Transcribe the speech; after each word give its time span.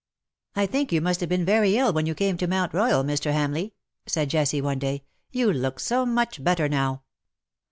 "I 0.55 0.65
think 0.65 0.91
you 0.91 0.99
must 0.99 1.19
have 1.19 1.29
been 1.29 1.45
very 1.45 1.77
ill 1.77 1.93
when 1.93 2.07
you 2.07 2.15
came 2.15 2.35
to 2.37 2.47
Mount 2.47 2.73
Royal, 2.73 3.03
Mr. 3.03 3.31
Hamleigh,^' 3.31 3.73
said 4.07 4.31
Jessie, 4.31 4.59
one 4.59 4.79
day." 4.79 5.03
You 5.31 5.53
look 5.53 5.79
so 5.79 6.07
much 6.07 6.43
better 6.43 6.67
now. 6.67 7.03